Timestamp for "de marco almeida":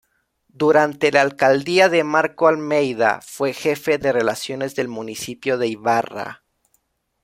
1.87-3.19